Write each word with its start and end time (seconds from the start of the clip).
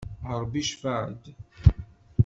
A 0.29 0.31
Rebbi 0.41 0.61
tcafεeḍ! 0.63 1.23